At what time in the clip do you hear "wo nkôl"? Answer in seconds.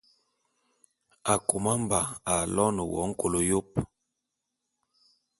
2.91-3.33